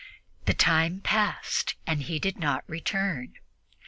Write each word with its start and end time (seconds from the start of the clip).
The 0.45 0.55
time 0.55 1.01
passed, 1.01 1.75
and 1.85 2.01
he 2.01 2.17
did 2.17 2.39
not 2.39 2.63
return. 2.67 3.35